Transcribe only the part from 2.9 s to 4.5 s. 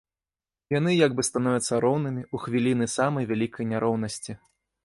самай вялікай няроўнасці.